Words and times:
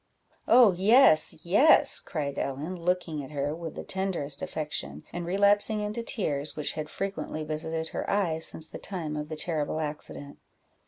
"Oh 0.47 0.71
yes, 0.71 1.45
yes!" 1.45 1.99
cried 1.99 2.39
Ellen, 2.39 2.75
looking 2.75 3.23
at 3.23 3.29
her 3.29 3.53
with 3.55 3.75
the 3.75 3.83
tenderest 3.83 4.41
affection, 4.41 5.03
and 5.13 5.27
relapsing 5.27 5.79
into 5.81 6.01
tears, 6.01 6.55
which 6.55 6.73
had 6.73 6.89
frequently 6.89 7.43
visited 7.43 7.89
her 7.89 8.09
eyes 8.09 8.47
since 8.47 8.65
the 8.67 8.79
time 8.79 9.15
of 9.15 9.29
the 9.29 9.35
terrible 9.35 9.79
accident. 9.79 10.39